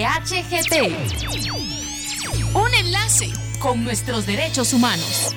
[0.00, 0.72] PDHGT.
[2.54, 5.36] Un enlace con nuestros derechos humanos.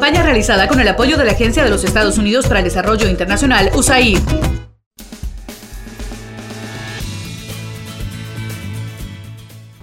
[0.00, 3.06] Campaña realizada con el apoyo de la Agencia de los Estados Unidos para el Desarrollo
[3.06, 4.59] Internacional, USAID.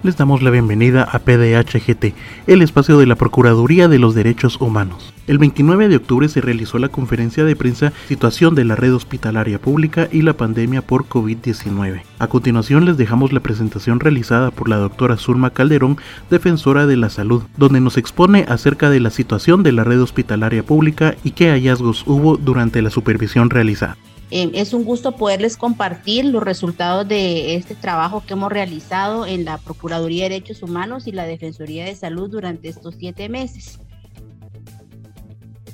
[0.08, 2.16] Les damos la bienvenida a PDHGT,
[2.48, 5.14] el espacio de la Procuraduría de los Derechos Humanos.
[5.28, 9.60] El 29 de octubre se realizó la conferencia de prensa Situación de la Red Hospitalaria
[9.60, 12.04] Pública y la pandemia por COVID-19.
[12.20, 15.98] A continuación les dejamos la presentación realizada por la doctora Zulma Calderón,
[16.30, 20.64] defensora de la salud, donde nos expone acerca de la situación de la red hospitalaria
[20.64, 23.98] pública y qué hallazgos hubo durante la supervisión realizada.
[24.30, 29.46] Eh, es un gusto poderles compartir los resultados de este trabajo que hemos realizado en
[29.46, 33.80] la Procuraduría de Derechos Humanos y la Defensoría de Salud durante estos siete meses.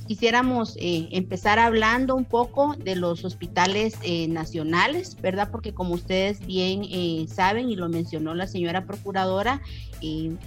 [0.07, 5.49] Quisiéramos eh, empezar hablando un poco de los hospitales eh, nacionales, ¿verdad?
[5.51, 6.83] Porque como ustedes bien
[7.27, 9.61] saben y lo mencionó la señora Procuradora,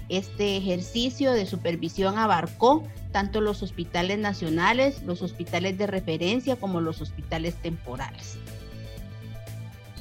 [0.09, 7.01] este ejercicio de supervisión abarcó tanto los hospitales nacionales, los hospitales de referencia como los
[7.01, 8.37] hospitales temporales.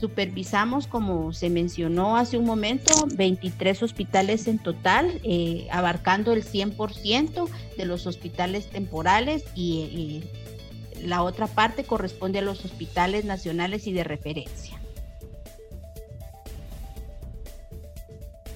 [0.01, 7.49] Supervisamos, como se mencionó hace un momento, 23 hospitales en total, eh, abarcando el 100%
[7.79, 10.23] de los hospitales temporales y
[11.03, 14.79] la otra parte corresponde a los hospitales nacionales y de referencia.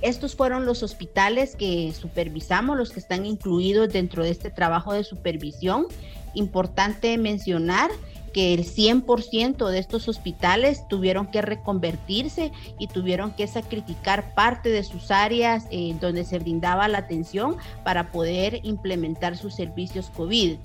[0.02, 5.04] Estos fueron los hospitales que supervisamos, los que están incluidos dentro de este trabajo de
[5.04, 5.86] supervisión.
[6.34, 7.90] Importante mencionar
[8.32, 14.84] que el 100% de estos hospitales tuvieron que reconvertirse y tuvieron que sacrificar parte de
[14.84, 20.56] sus áreas eh, donde se brindaba la atención para poder implementar sus servicios COVID.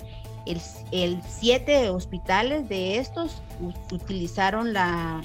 [0.92, 3.42] El, siete hospitales de estos
[3.92, 4.76] utilizaron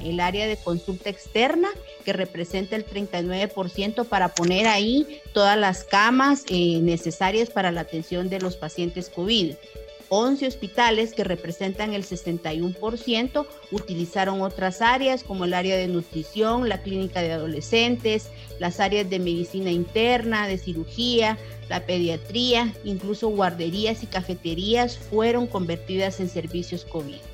[0.02, 1.68] el área de consulta externa,
[2.06, 8.30] que representa el 39%, para poner ahí todas las camas eh, necesarias para la atención
[8.30, 9.54] de los pacientes COVID.
[10.10, 16.82] 11 hospitales que representan el 61% utilizaron otras áreas como el área de nutrición, la
[16.82, 18.28] clínica de adolescentes,
[18.58, 21.38] las áreas de medicina interna, de cirugía,
[21.68, 27.29] la pediatría, incluso guarderías y cafeterías fueron convertidas en servicios COVID.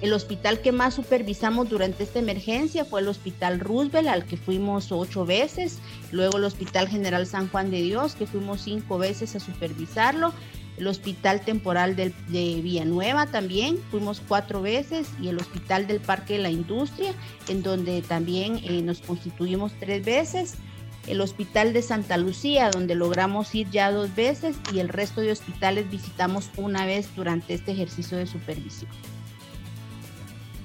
[0.00, 4.92] El hospital que más supervisamos durante esta emergencia fue el Hospital Roosevelt, al que fuimos
[4.92, 5.78] ocho veces,
[6.12, 10.32] luego el Hospital General San Juan de Dios, que fuimos cinco veces a supervisarlo,
[10.76, 16.40] el Hospital Temporal de Villanueva también, fuimos cuatro veces, y el Hospital del Parque de
[16.40, 17.12] la Industria,
[17.48, 20.56] en donde también eh, nos constituimos tres veces
[21.06, 25.32] el Hospital de Santa Lucía, donde logramos ir ya dos veces, y el resto de
[25.32, 28.90] hospitales visitamos una vez durante este ejercicio de supervisión.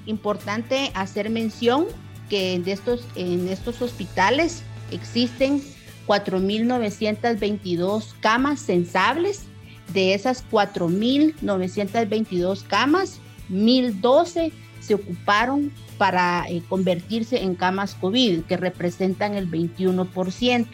[0.06, 1.86] Importante hacer mención
[2.28, 5.62] que en estos, en estos hospitales existen
[6.06, 9.46] 4.922 camas sensables.
[9.92, 19.34] De esas 4.922 camas, 1.012 se ocuparon para eh, convertirse en camas COVID, que representan
[19.34, 20.66] el 21%.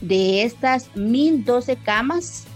[0.00, 2.46] De estas 1.012 camas,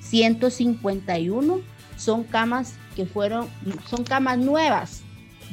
[0.00, 1.60] 151
[1.96, 3.48] son camas que fueron,
[3.88, 5.03] son camas nuevas,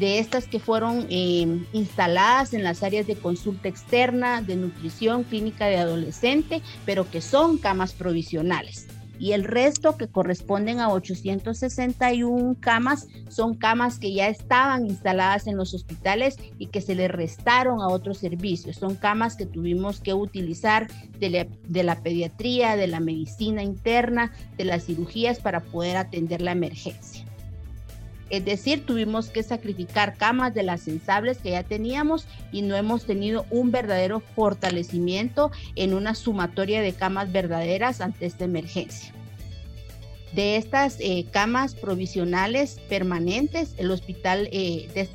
[0.01, 5.67] de estas que fueron eh, instaladas en las áreas de consulta externa, de nutrición, clínica
[5.67, 8.87] de adolescente, pero que son camas provisionales
[9.19, 15.57] y el resto que corresponden a 861 camas son camas que ya estaban instaladas en
[15.57, 18.77] los hospitales y que se le restaron a otros servicios.
[18.77, 20.87] Son camas que tuvimos que utilizar
[21.19, 26.41] de la, de la pediatría, de la medicina interna, de las cirugías para poder atender
[26.41, 27.30] la emergencia.
[28.31, 33.05] Es decir, tuvimos que sacrificar camas de las sensables que ya teníamos y no hemos
[33.05, 39.13] tenido un verdadero fortalecimiento en una sumatoria de camas verdaderas ante esta emergencia.
[40.31, 45.09] De estas eh, camas provisionales permanentes, el hospital eh, de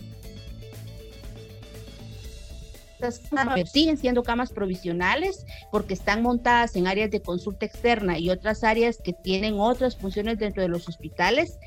[3.67, 8.99] siguen siendo camas provisionales porque están montadas en áreas de consulta externa y otras áreas
[9.03, 11.59] que tienen otras funciones dentro de los hospitales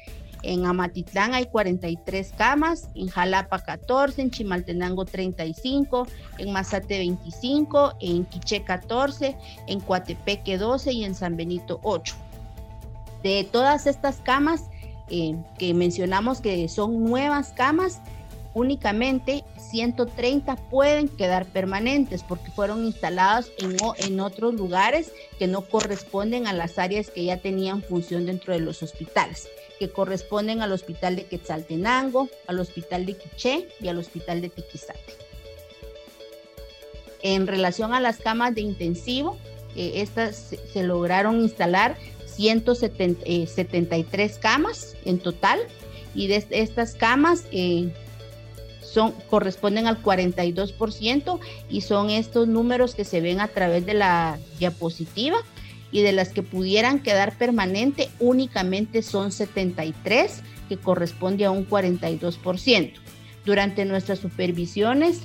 [0.42, 6.08] En Amatitlán hay 43 camas, en Jalapa 14, en Chimaltenango 35,
[6.38, 9.36] en Mazate 25, en Quiché 14,
[9.68, 12.16] en Coatepeque 12 y en San Benito 8.
[13.24, 14.70] De todas estas camas
[15.10, 18.00] eh, que mencionamos que son nuevas camas,
[18.54, 26.48] únicamente 130 pueden quedar permanentes porque fueron instaladas en, en, otros lugares que no corresponden
[26.48, 29.48] a las áreas que ya tenían función dentro de los hospitales,
[29.80, 35.00] que corresponden al hospital de Quetzaltenango, al hospital de Quiché y al hospital de Tiquizate.
[37.22, 39.38] En relación a las camas de intensivo,
[39.76, 45.60] eh, estas se, lograron instalar 173 eh, camas en total
[46.16, 47.94] y de estas camas eh,
[48.82, 51.40] son, corresponden al 42%
[51.70, 55.38] y son estos números que se ven a través de la diapositiva
[55.92, 62.94] y de las que pudieran quedar permanente únicamente son 73 que corresponde a un 42%.
[63.46, 65.22] Durante nuestras supervisiones,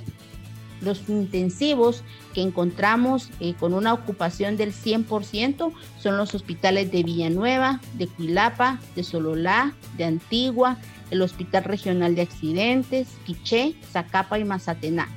[0.81, 2.03] los intensivos
[2.33, 8.79] que encontramos eh, con una ocupación del 100% son los hospitales de Villanueva, de Cuilapa,
[8.95, 10.77] de Sololá, de Antigua,
[11.11, 15.07] el Hospital Regional de Accidentes, Quiché, Zacapa y Mazatená.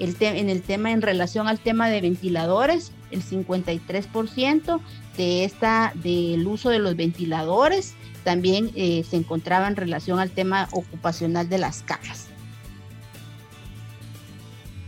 [0.00, 4.80] El en el tema en relación al tema de ventiladores, el 53%
[5.18, 7.94] de esta del uso de los ventiladores
[8.24, 12.28] también eh, se encontraba en relación al tema ocupacional de las cajas.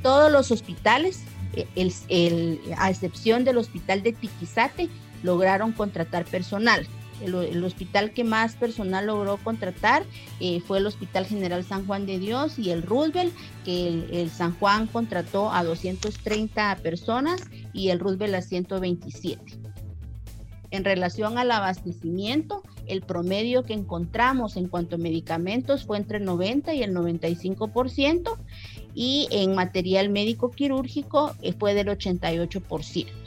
[0.02, 1.24] Todos los hospitales,
[1.54, 4.88] eh, a excepción del hospital de Tiquizate,
[5.22, 6.86] lograron contratar personal.
[7.24, 10.04] El, hospital que más personal logró contratar
[10.40, 13.32] eh, fue el Hospital General San Juan de Dios y el Roosevelt,
[13.64, 17.42] que el, San Juan contrató a 230 personas
[17.72, 19.40] y el Roosevelt a 127.
[20.70, 26.24] En relación al abastecimiento, el promedio que encontramos en cuanto a medicamentos fue entre el
[26.24, 28.36] 90 y el 95%
[28.94, 33.21] y en material médico quirúrgico eh, fue del 88%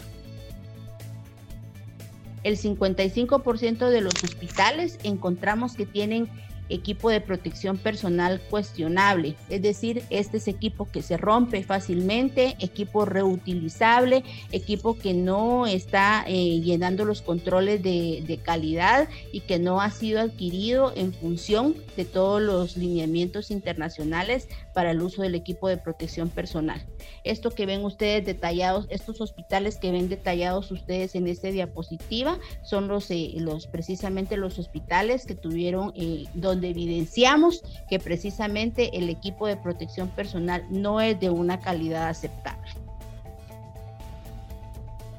[2.45, 6.29] el 55% de los hospitales encontramos que tienen
[6.69, 13.05] equipo de protección personal cuestionable, es decir, este es equipo que se rompe fácilmente, equipo
[13.05, 19.81] reutilizable, equipo que no está eh, llenando los controles de, de, calidad y que no
[19.81, 25.69] ha sido adquirido en función de todos los lineamientos internacionales para el uso del equipo
[25.69, 26.85] de protección personal.
[27.23, 32.89] Esto que ven ustedes detallados, estos hospitales que ven detallados ustedes en esta diapositiva, son
[32.89, 39.47] los, eh, los precisamente los hospitales que tuvieron eh, donde evidenciamos que precisamente el equipo
[39.47, 42.69] de protección personal no es de una calidad aceptable.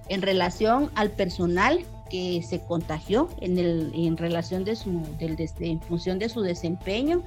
[0.08, 5.80] En relación al personal que se contagió en, el, en relación de su, del, en
[5.80, 7.22] función de su desempeño,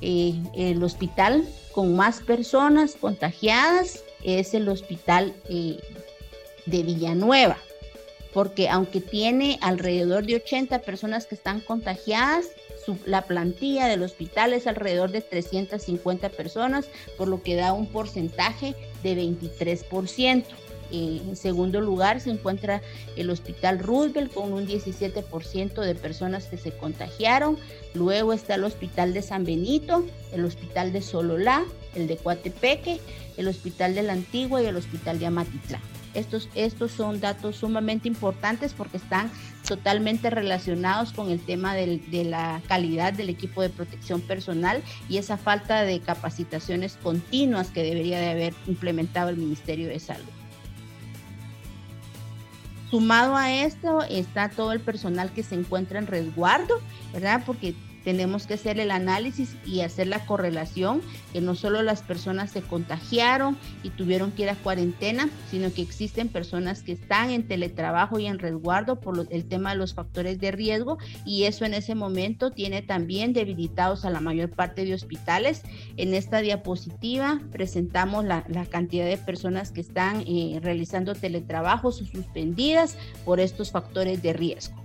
[0.00, 5.78] eh, el hospital con más personas contagiadas es el hospital eh,
[6.66, 7.58] de Villanueva,
[8.32, 12.46] porque aunque tiene alrededor de 80 personas que están contagiadas,
[13.04, 16.86] la plantilla del hospital es alrededor de 350 personas,
[17.16, 20.44] por lo que da un porcentaje de 23%.
[20.92, 22.82] En segundo lugar se encuentra
[23.16, 27.56] el Hospital Roosevelt con un 17% de personas que se contagiaron.
[27.94, 31.64] Luego está el Hospital de San Benito, el Hospital de Sololá,
[31.94, 33.00] el de Coatepeque,
[33.36, 35.80] el Hospital de la Antigua y el Hospital de Amatitlán.
[36.12, 39.30] Estos, estos son datos sumamente importantes porque están
[39.66, 45.36] totalmente relacionados con el tema de la calidad del equipo de protección personal y esa
[45.36, 50.39] falta de capacitaciones continuas que debería de haber implementado el Ministerio de Salud.
[52.90, 56.80] Sumado a esto está todo el personal que se encuentra en resguardo,
[57.12, 57.42] ¿verdad?
[57.46, 61.02] Porque tenemos que hacer el análisis y hacer la correlación,
[61.32, 65.82] que no solo las personas se contagiaron y tuvieron que ir a cuarentena, sino que
[65.82, 70.38] existen personas que están en teletrabajo y en resguardo por el tema de los factores
[70.38, 74.94] de riesgo y eso en ese momento tiene también debilitados a la mayor parte de
[74.94, 75.62] hospitales.
[75.96, 82.96] En esta diapositiva presentamos la, cantidad de personas que están eh, realizando teletrabajos o suspendidas
[83.24, 84.79] por estos factores de riesgo.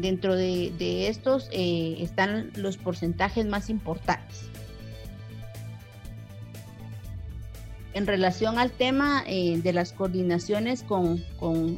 [0.00, 4.48] Dentro de, estos eh, están los porcentajes más importantes.
[7.92, 11.22] En relación al tema eh, de las coordinaciones con,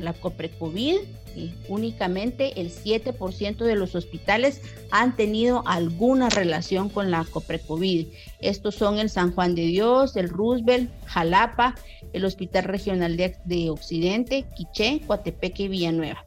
[0.01, 0.97] la COPRECOVID,
[1.35, 4.61] eh, únicamente el 7% de los hospitales
[4.91, 8.09] han tenido alguna relación con la COPRECOVID.
[8.41, 11.75] Estos son el San Juan de Dios, el Roosevelt, Jalapa,
[12.13, 16.23] el Hospital Regional de, de Occidente, Quiché, Coatepeque y Villanueva.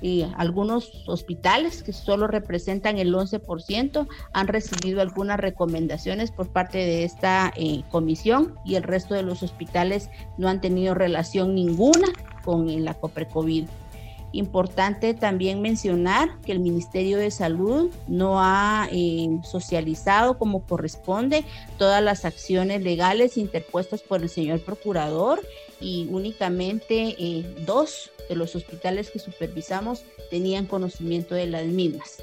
[0.00, 7.04] Y algunos hospitales que solo representan el 11% han recibido algunas recomendaciones por parte de
[7.04, 12.08] esta eh, comisión y el resto de los hospitales no han tenido relación ninguna
[12.44, 13.66] con la COPRECOVID.
[14.34, 21.44] Importante también mencionar que el Ministerio de Salud no ha eh, socializado como corresponde
[21.78, 25.40] todas las acciones legales interpuestas por el señor procurador
[25.80, 32.22] y únicamente eh, dos de los hospitales que supervisamos tenían conocimiento de las mismas.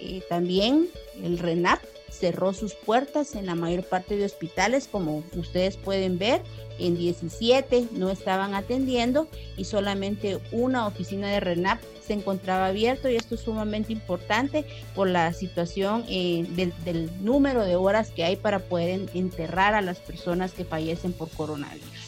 [0.00, 0.88] Eh, también
[1.22, 1.80] el RENAP
[2.10, 6.40] cerró sus puertas en la mayor parte de hospitales, como ustedes pueden ver,
[6.78, 13.16] en 17 no estaban atendiendo y solamente una oficina de RENAP se encontraba abierto y
[13.16, 14.64] esto es sumamente importante
[14.94, 19.82] por la situación eh, del, del, número de horas que hay para poder enterrar a
[19.82, 22.07] las personas que fallecen por coronavirus.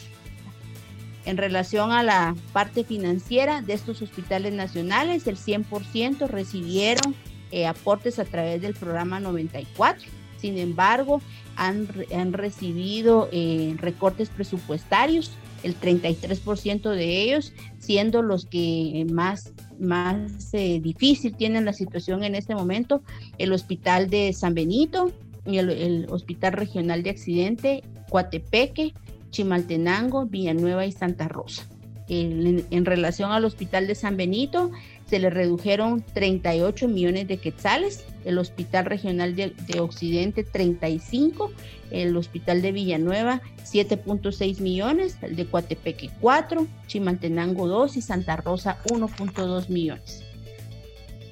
[1.25, 7.15] En relación a la parte financiera de estos hospitales nacionales, el 100% recibieron
[7.51, 10.09] eh, aportes a través del programa 94.
[10.37, 11.21] Sin embargo,
[11.55, 15.31] han, han recibido eh, recortes presupuestarios,
[15.63, 22.35] el 33% de ellos, siendo los que más, más eh, difícil tienen la situación en
[22.35, 23.03] este momento,
[23.37, 25.11] el Hospital de San Benito
[25.45, 28.93] y el, Hospital Regional de Accidente, Coatepeque,
[29.31, 31.65] Chimaltenango, Villanueva y Santa Rosa.
[32.13, 34.69] En, relación al Hospital de San Benito,
[35.05, 41.53] se le redujeron 38 millones de quetzales, el Hospital Regional de, Occidente 35,
[41.89, 48.79] el Hospital de Villanueva 7.6 millones, el de Coatepeque 4, Chimaltenango 2 y Santa Rosa
[48.89, 50.21] 1.2 millones.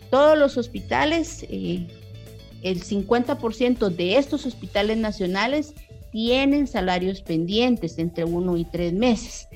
[0.10, 1.88] Todos los hospitales, eh,
[2.64, 5.74] el 50% de estos hospitales nacionales
[6.12, 9.48] tienen salarios pendientes entre uno y tres meses.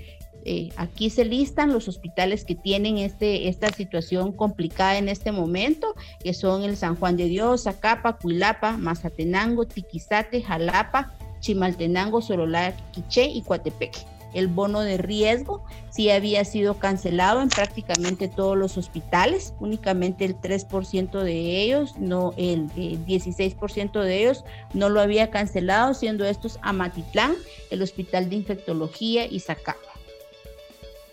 [0.46, 5.96] Eh, aquí se listan los hospitales que tienen este, esta situación complicada en este momento,
[6.22, 13.26] que son el San Juan de Dios, Zacapa, Cuilapa, Mazatenango, Tiquizate, Jalapa, Chimaltenango, Sorolá, Quiché
[13.26, 14.13] y Coatepeque.
[14.34, 20.36] El bono de riesgo sí había sido cancelado en prácticamente todos los hospitales, únicamente el
[20.36, 26.60] 3% de ellos, no el, el 16% de ellos no lo había cancelado, siendo estos
[26.62, 27.36] Amatitlán,
[27.70, 29.94] el Hospital de Infectología y Zacapa.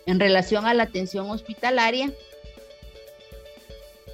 [0.07, 2.13] En relación a la atención hospitalaria,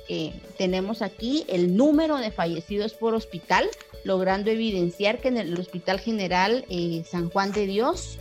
[0.08, 3.68] eh, tenemos aquí el número de fallecidos por hospital,
[4.04, 8.18] logrando evidenciar que en el Hospital General eh, San Juan de Dios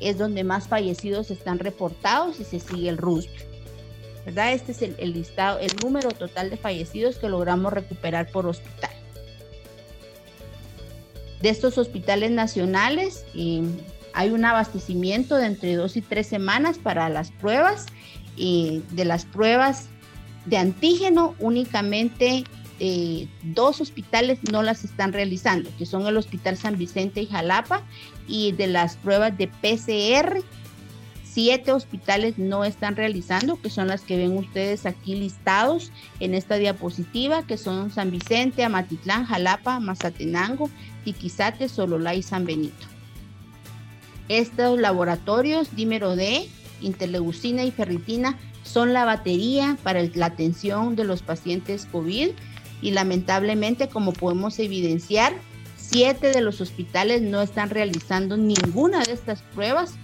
[0.00, 3.48] es donde más fallecidos están reportados y se sigue el Roosevelt.
[4.24, 4.52] ¿verdad?
[4.52, 8.90] Este es el, listado, el número total de fallecidos que logramos recuperar por hospital.
[11.40, 13.62] De estos hospitales nacionales, eh,
[14.12, 17.86] hay un abastecimiento de entre dos y tres semanas para las pruebas.
[18.36, 19.86] Y de las pruebas
[20.44, 22.44] de antígeno, únicamente
[22.80, 27.82] eh, dos hospitales no las están realizando, que son el Hospital San Vicente y Jalapa.
[28.26, 30.42] Y de las pruebas de PCR,
[31.24, 36.56] siete hospitales no están realizando, que son las que ven ustedes aquí listados en esta
[36.56, 40.70] diapositiva, que son San Vicente, Amatitlán, Jalapa, Mazatenango,
[41.04, 42.86] Tiquizate, Sololá y San Benito.
[44.28, 46.48] Estos laboratorios, dímero D,
[46.82, 52.30] interleucina y ferritina, son la batería para la atención de los pacientes COVID
[52.80, 55.34] y lamentablemente, como podemos evidenciar,
[55.76, 59.94] siete de los hospitales no están realizando ninguna de estas pruebas,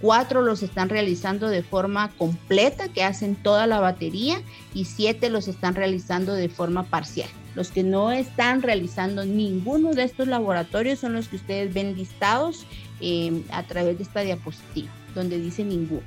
[0.00, 4.42] cuatro los están realizando de forma completa, que hacen toda la batería,
[4.74, 7.28] y siete los están realizando de forma parcial.
[7.54, 12.66] Los que no están realizando ninguno de estos laboratorios son los que ustedes ven listados
[13.00, 16.02] eh, a través de esta diapositiva, donde dice ninguno.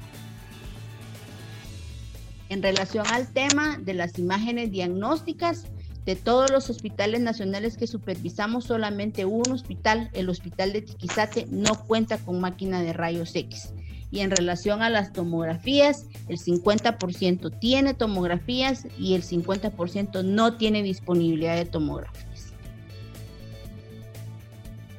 [2.49, 5.65] En relación al tema de las imágenes diagnósticas,
[6.07, 11.85] de todos los hospitales nacionales que supervisamos, solamente un hospital, el hospital de Tiquizate, no
[11.85, 13.73] cuenta con máquina de rayos X.
[14.09, 20.81] Y en relación a las tomografías, el 50% tiene tomografías y el 50% no tiene
[20.81, 22.53] disponibilidad de tomografías.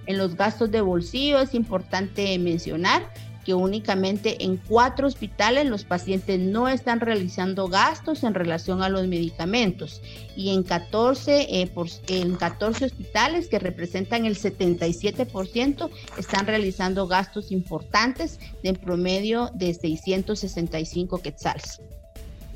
[0.05, 3.11] En los gastos de bolsillo es importante mencionar
[3.49, 9.07] que únicamente en cuatro hospitales los pacientes no están realizando gastos en relación a los
[9.07, 10.03] medicamentos
[10.37, 11.73] y en 14, eh,
[12.09, 15.89] en 14 hospitales que representan el 77%
[16.19, 21.81] están realizando gastos importantes de en promedio de 665 quetzales.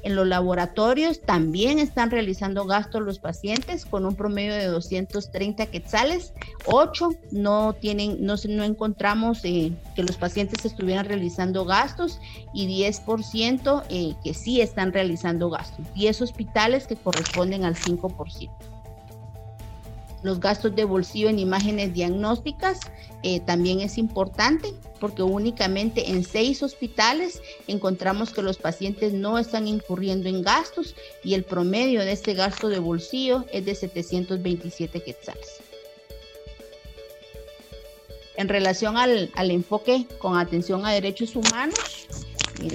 [0.02, 6.32] En los laboratorios también están realizando gastos los pacientes con un promedio de 230 quetzales.
[6.66, 12.20] 8 no tienen, no, no encontramos eh, que los pacientes estuvieran realizando gastos
[12.52, 15.86] y 10% eh, que sí están realizando gastos.
[15.94, 18.50] 10 hospitales que corresponden al 5%
[20.22, 22.80] los gastos de bolsillo en imágenes diagnósticas
[23.22, 29.66] eh, también es importante porque únicamente en seis hospitales encontramos que los pacientes no están
[29.66, 35.60] incurriendo en gastos y el promedio de este gasto de bolsillo es de 727 quetzales.
[38.36, 42.08] En relación al, al enfoque con atención a derechos humanos,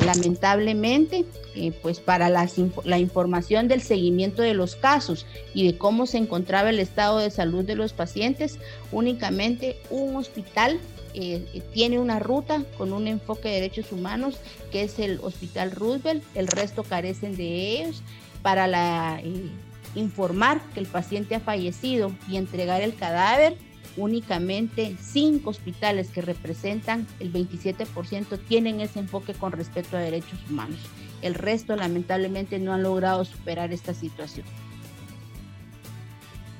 [0.06, 1.26] lamentablemente,
[1.58, 6.70] eh, pues para la información del seguimiento de los casos y de cómo se encontraba
[6.70, 8.60] el estado de salud de los pacientes,
[8.92, 10.80] únicamente un hospital
[11.16, 14.38] eh, tiene una ruta con un enfoque de derechos humanos,
[14.72, 18.04] que es el Hospital Roosevelt, el resto carecen de ellos.
[18.44, 19.50] Para la, eh,
[19.96, 23.58] informar que el paciente ha fallecido y entregar el cadáver,
[23.96, 30.80] únicamente cinco hospitales que representan el 27% tienen ese enfoque con respecto a derechos humanos.
[31.22, 34.46] El resto lamentablemente no han logrado superar esta situación.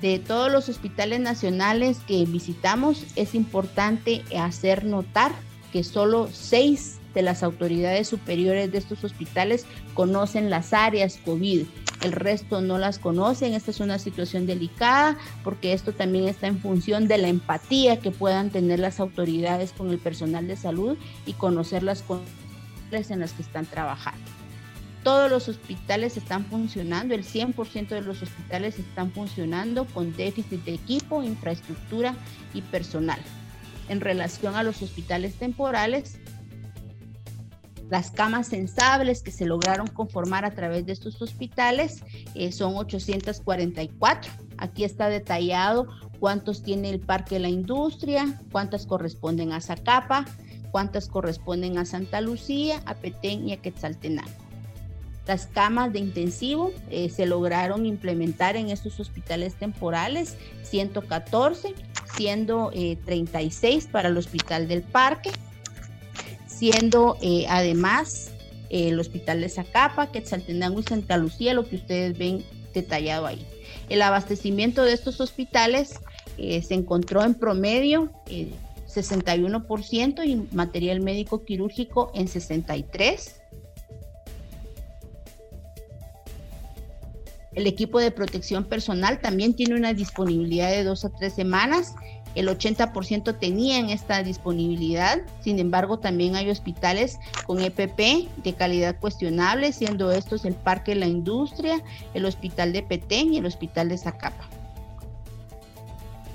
[0.00, 5.32] De todos los hospitales nacionales que visitamos, es importante hacer notar
[5.72, 11.66] que solo seis de las autoridades superiores de estos hospitales conocen las áreas COVID
[12.02, 13.54] el resto no las conocen.
[13.54, 18.10] Esta es una situación delicada porque esto también está en función de la empatía que
[18.10, 20.96] puedan tener las autoridades con el personal de salud
[21.26, 24.37] y conocer las condiciones en las que están trabajando.
[25.02, 30.74] Todos los hospitales están funcionando, el 100% de los hospitales están funcionando con déficit de
[30.74, 32.14] equipo, infraestructura
[32.52, 33.20] y personal.
[33.88, 36.18] En relación a los hospitales temporales,
[37.90, 42.02] las camas sensables que se lograron conformar a través de estos hospitales
[42.34, 44.30] eh, son 844.
[44.58, 45.86] Aquí está detallado
[46.20, 50.26] cuántos tiene el Parque de la Industria, cuántas corresponden a Zacapa,
[50.70, 54.47] cuántas corresponden a Santa Lucía, a Petén y a Quetzaltenango.
[55.28, 61.74] Las camas de intensivo eh, se lograron implementar en estos hospitales temporales, 114,
[62.16, 65.30] siendo 36 eh, para el Hospital del Parque,
[66.46, 68.30] siendo eh, además
[68.70, 73.44] el Hospital de Zacapa, Quetzaltenango y Santa Lucía, lo que ustedes ven detallado ahí.
[73.90, 76.00] El abastecimiento de estos hospitales
[76.38, 78.10] se encontró en promedio
[78.86, 83.47] 61% y material médico quirúrgico en 63%.
[87.58, 91.96] El equipo de protección personal también tiene una disponibilidad de dos a tres semanas
[92.36, 97.18] el 80% tenían esta disponibilidad, sin embargo también hay hospitales
[97.48, 101.82] con EPP de calidad cuestionable, siendo estos el Parque de la Industria,
[102.14, 104.48] el Hospital de Petén y el Hospital de Zacapa.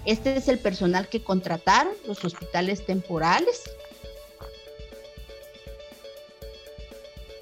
[0.03, 3.61] Este es el personal que contrataron los hospitales temporales.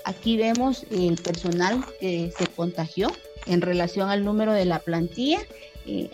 [0.06, 3.12] Aquí vemos el personal que se contagió
[3.46, 5.40] en relación al número de la plantilla
[5.86, 6.10] eh,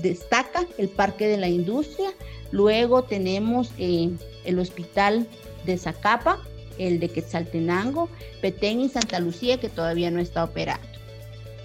[0.00, 2.10] destaca el Parque de la Industria,
[2.52, 4.10] luego tenemos eh,
[4.44, 5.26] el Hospital
[5.66, 6.40] de Zacapa,
[6.78, 8.08] el de Quetzaltenango,
[8.40, 10.86] Petén y Santa Lucía que todavía no está operando.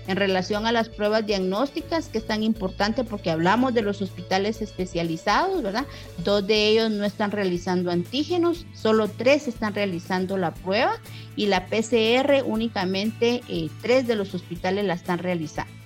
[0.08, 4.62] En relación a las pruebas diagnósticas, que es tan importante porque hablamos de los hospitales
[4.62, 5.86] especializados, ¿verdad?
[6.24, 10.98] Dos de ellos no están realizando antígenos, solo tres están realizando la prueba
[11.36, 15.78] y la PCR únicamente eh, tres de los hospitales la están realizando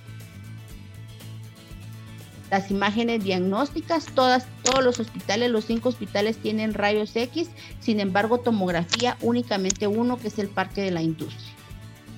[2.52, 7.48] las imágenes diagnósticas, todas, todos los hospitales, los cinco hospitales tienen rayos X,
[7.80, 11.61] sin embargo tomografía únicamente uno que es el Parque de la Industria.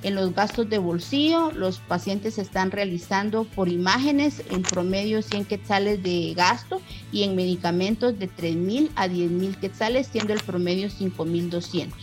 [0.04, 6.02] En los gastos de bolsillo, los pacientes están realizando por imágenes en promedio 100 quetzales
[6.02, 10.90] de gasto y en medicamentos de 3 mil a 10 mil quetzales, siendo el promedio
[10.90, 11.98] 5 mil 200.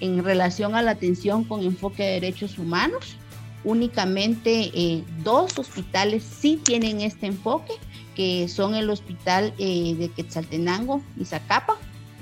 [0.00, 3.16] En relación a la atención con enfoque de derechos humanos,
[3.62, 7.74] únicamente eh, dos hospitales sí tienen este enfoque,
[8.14, 11.76] que son el hospital eh, de Quetzaltenango y Zacapa,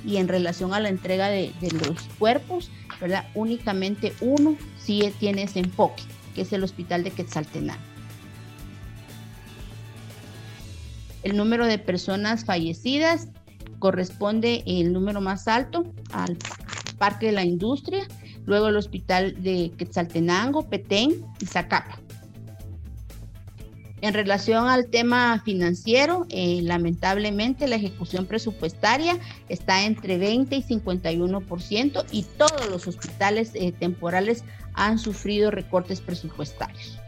[0.05, 3.27] y en relación a la entrega de, los cuerpos, ¿verdad?
[3.35, 6.03] Únicamente uno sí tiene ese enfoque,
[6.35, 7.83] que es el hospital de Quetzaltenango.
[11.23, 13.29] El número de personas fallecidas
[13.79, 16.37] corresponde el número más alto al
[16.99, 18.07] Parque de la Industria,
[18.45, 22.04] luego el hospital de Quetzaltenango, Petén y Zacapa.
[24.05, 29.17] En relación al tema financiero, eh, lamentablemente la ejecución presupuestaria
[29.49, 36.99] está entre 20 y 51% y todos los hospitales eh, temporales han sufrido recortes presupuestarios.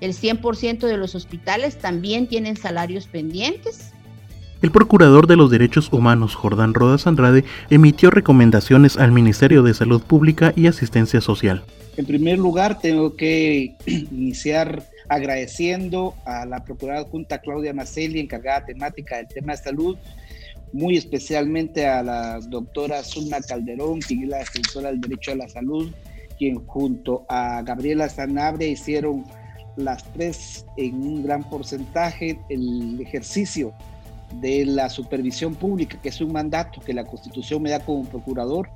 [0.00, 3.90] El 100% de los hospitales también tienen salarios pendientes.
[4.62, 10.00] El procurador de los derechos humanos, Jordán Rodas Andrade, emitió recomendaciones al Ministerio de Salud
[10.00, 11.64] Pública y Asistencia Social.
[11.96, 19.16] En primer lugar, tengo que iniciar agradeciendo a la Procuradora Junta Claudia Macelli, encargada temática
[19.16, 19.96] del tema de salud,
[20.72, 25.48] muy especialmente a la doctora Zulma Calderón, quien es la defensora del derecho a la
[25.48, 25.92] salud,
[26.36, 29.24] quien junto a Gabriela Sanabria hicieron
[29.76, 33.72] las tres en un gran porcentaje el ejercicio
[34.40, 38.68] de la supervisión pública, que es un mandato que la Constitución me da como procurador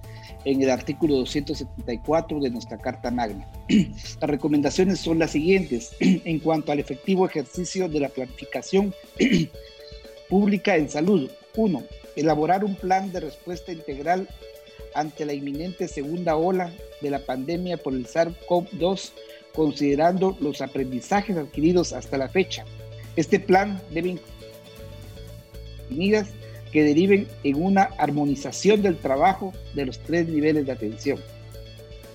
[0.44, 3.46] en el artículo 274 de nuestra Carta Magna.
[3.68, 8.94] Las recomendaciones son las siguientes en cuanto al efectivo ejercicio de la planificación
[10.29, 11.31] pública en salud.
[11.57, 11.83] Uno,
[12.16, 14.29] elaborar un plan de respuesta integral
[14.94, 19.12] ante la inminente segunda ola de la pandemia por el SARS-CoV-2,
[19.55, 22.64] considerando los aprendizajes adquiridos hasta la fecha.
[23.16, 24.18] Este plan debe
[25.90, 26.27] incluir
[26.72, 31.18] que deriven en una armonización del trabajo de los tres niveles de atención.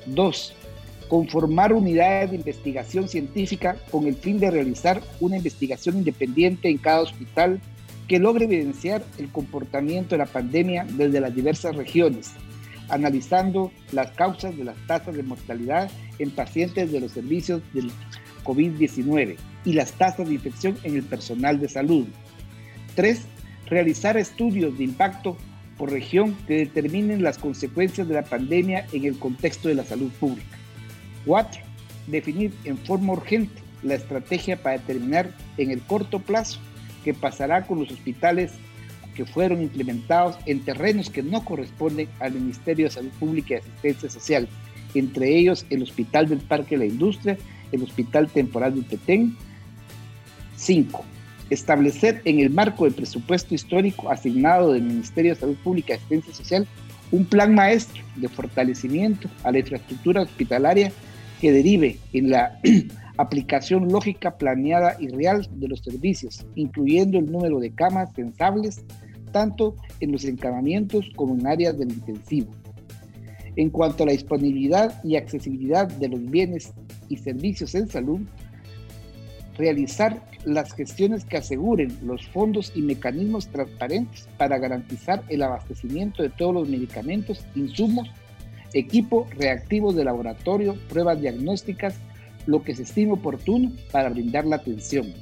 [0.06, 0.54] Dos,
[1.08, 7.02] conformar unidades de investigación científica con el fin de realizar una investigación independiente en cada
[7.02, 7.60] hospital
[8.08, 12.32] que logre evidenciar el comportamiento de la pandemia desde las diversas regiones,
[12.90, 15.90] analizando las causas de las tasas de mortalidad
[16.20, 17.92] en pacientes de los servicios del
[18.44, 22.08] COVID-19 y las tasas de infección en el personal de salud.
[22.96, 23.22] Tres,
[23.68, 25.38] realizar estudios de impacto
[25.78, 30.12] por región que determinen las consecuencias de la pandemia en el contexto de la salud
[30.20, 30.58] pública.
[31.26, 31.62] 4.
[32.08, 36.60] Definir en forma urgente la estrategia para determinar en el corto plazo
[37.04, 38.52] qué pasará con los hospitales
[39.16, 44.10] que fueron implementados en terrenos que no corresponden al Ministerio de Salud Pública y Asistencia
[44.10, 44.48] Social,
[44.96, 47.38] entre ellos el Hospital del Parque de la Industria,
[47.72, 49.36] el Hospital Temporal de Petén.
[50.56, 51.06] 5
[51.50, 56.34] establecer en el marco del presupuesto histórico asignado del Ministerio de Salud Pública y Asistencia
[56.34, 56.68] Social
[57.14, 60.92] un plan maestro de fortalecimiento a la infraestructura hospitalaria
[61.40, 62.60] que derive en la
[63.18, 68.84] aplicación lógica planeada y real de los servicios, incluyendo el número de camas pensables,
[69.32, 72.50] tanto en los encaminamientos como en áreas del intensivo.
[73.56, 76.74] En cuanto a la disponibilidad y accesibilidad de los bienes
[77.10, 78.22] y servicios en salud,
[79.58, 86.30] realizar las gestiones que aseguren los fondos y mecanismos transparentes para garantizar el abastecimiento de
[86.30, 88.10] todos los medicamentos, insumos,
[88.74, 91.96] equipo reactivos de laboratorio, pruebas diagnósticas,
[92.46, 95.14] lo que se estime oportuno para brindar la atención.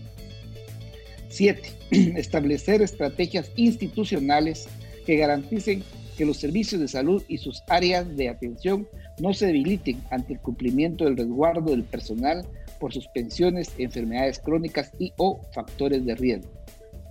[1.30, 1.70] 7.
[2.18, 4.68] Establecer estrategias institucionales
[5.06, 5.84] que garanticen
[6.18, 8.88] que los servicios de salud y sus áreas de atención
[9.20, 12.46] no se debiliten ante el cumplimiento del resguardo del personal
[12.82, 16.52] por suspensiones, enfermedades crónicas y o factores de riesgo.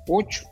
[0.08, 0.42] 8.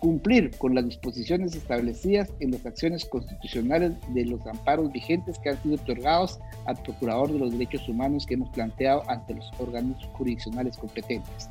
[0.00, 5.62] Cumplir con las disposiciones establecidas en las acciones constitucionales de los amparos vigentes que han
[5.62, 10.76] sido otorgados al Procurador de los Derechos Humanos que hemos planteado ante los órganos jurisdiccionales
[10.76, 11.48] competentes.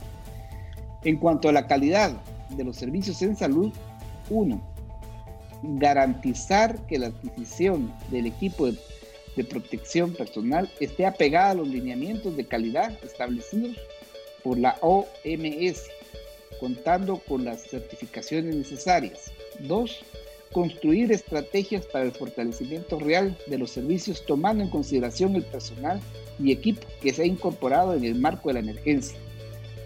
[1.06, 2.12] En cuanto a la calidad
[2.50, 3.72] de los servicios en salud,
[4.30, 4.62] 1.
[5.80, 8.78] Garantizar que la adquisición del equipo de
[9.36, 13.78] de protección personal esté apegada a los lineamientos de calidad establecidos
[14.44, 15.90] por la OMS,
[16.60, 19.32] contando con las certificaciones necesarias.
[19.60, 20.04] Dos,
[20.54, 26.00] construir estrategias para el fortalecimiento real de los servicios tomando en consideración el personal
[26.40, 29.18] y equipo que se ha incorporado en el marco de la emergencia.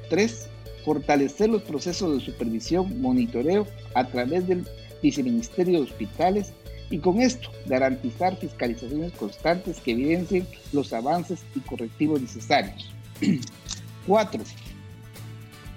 [0.09, 0.47] Tres,
[0.85, 4.65] fortalecer los procesos de supervisión, monitoreo a través del
[5.01, 6.51] Viceministerio de Hospitales
[6.89, 12.91] y con esto garantizar fiscalizaciones constantes que evidencien los avances y correctivos necesarios.
[14.08, 14.41] Cuatro,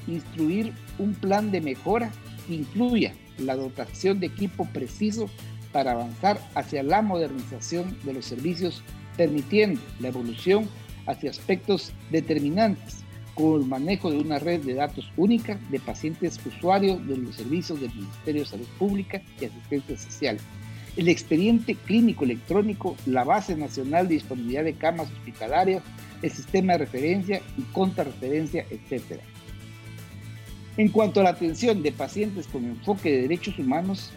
[0.06, 2.10] instruir un plan de mejora
[2.46, 5.28] que incluya la dotación de equipo preciso
[5.72, 8.82] para avanzar hacia la modernización de los servicios,
[9.16, 10.68] permitiendo la evolución
[11.06, 12.98] hacia aspectos determinantes,
[13.34, 17.80] como el manejo de una red de datos única de pacientes usuarios de los servicios
[17.80, 20.38] del Ministerio de Salud Pública y Asistencia Social,
[20.96, 25.82] el expediente clínico electrónico, la base nacional de disponibilidad de camas hospitalarias,
[26.20, 29.20] el sistema de referencia y contrarreferencia, etc.
[30.76, 34.10] En cuanto a la atención de pacientes con enfoque de derechos humanos,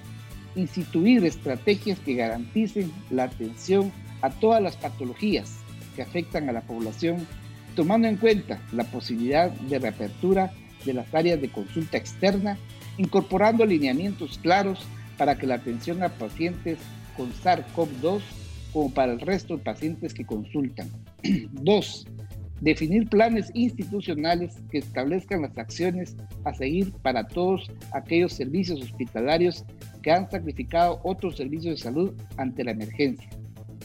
[0.55, 5.57] instituir estrategias que garanticen la atención a todas las patologías
[5.95, 7.25] que afectan a la población
[7.75, 10.53] tomando en cuenta la posibilidad de reapertura
[10.85, 12.57] de las áreas de consulta externa,
[12.97, 14.85] incorporando alineamientos claros
[15.17, 16.79] para que la atención a pacientes
[17.15, 18.21] con SARS-CoV-2
[18.73, 20.89] como para el resto de pacientes que consultan.
[21.51, 22.05] Dos,
[22.61, 29.63] definir planes institucionales que establezcan las acciones a seguir para todos aquellos servicios hospitalarios
[30.01, 33.29] que han sacrificado otros servicios de salud ante la emergencia,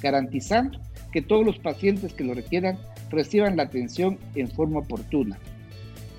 [0.03, 0.81] garantizando
[1.13, 2.79] que todos los pacientes que lo requieran
[3.11, 5.39] reciban la atención en forma oportuna.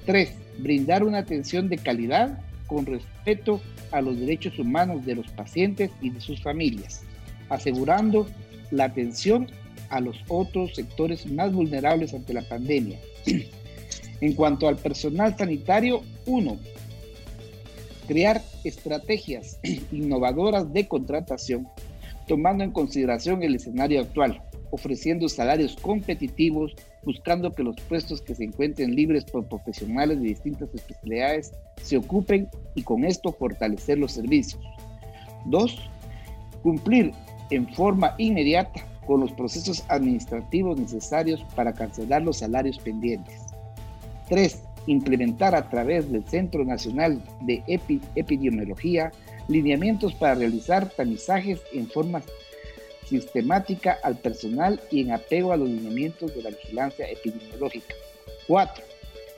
[0.06, 0.34] 3.
[0.60, 2.39] Brindar una atención de calidad
[2.72, 3.60] con respeto
[3.92, 7.02] a los derechos humanos de los pacientes y de sus familias,
[7.50, 8.28] asegurando
[8.72, 9.48] la atención
[9.90, 12.98] a los otros sectores más vulnerables ante la pandemia.
[14.22, 16.58] en cuanto al personal sanitario, 1.
[18.08, 19.60] Crear estrategias
[19.92, 21.68] innovadoras de contratación
[22.26, 28.46] tomando en consideración el escenario actual, ofreciendo salarios competitivos, buscando que los puestos que se
[28.46, 34.64] encuentren libres por profesionales de distintas especialidades se ocupen y con esto fortalecer los servicios.
[35.46, 35.90] 2.
[36.64, 37.12] Cumplir
[37.50, 43.42] en forma inmediata con los procesos administrativos necesarios para cancelar los salarios pendientes.
[44.30, 44.64] 3.
[44.88, 47.62] Implementar a través del Centro Nacional de
[48.16, 49.12] Epidemiología
[49.48, 52.22] lineamientos para realizar tamizajes en forma
[53.12, 57.93] sistemática al personal y en apego a los lineamientos de la vigilancia epidemiológica.
[58.47, 58.84] 4.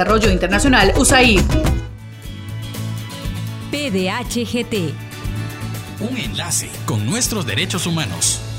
[0.01, 1.41] Desarrollo Internacional, USAID.
[3.69, 4.95] PDHGT.
[5.99, 8.50] Un enlace con nuestros derechos humanos.